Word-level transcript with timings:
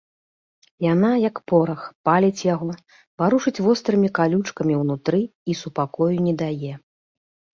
Яна, 0.85 1.09
як 1.29 1.35
порах, 1.51 1.81
паліць 2.09 2.45
яго, 2.53 2.69
варушыць 3.21 3.53
вострымі 3.65 4.09
калючкамі 4.19 4.73
ўнутры 4.81 5.19
і 5.55 5.57
супакою 5.63 6.15
не 6.29 6.33
дае. 6.43 6.73